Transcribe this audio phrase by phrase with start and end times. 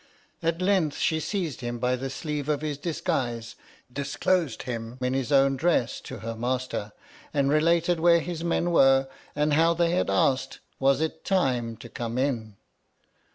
[0.41, 3.55] At length she seized him by the sleeve of his disguise,
[3.93, 6.91] disclosed him in his as own dress to her master,
[7.35, 11.87] and related where his men were, and how they had asked Was it time to
[11.87, 12.55] come in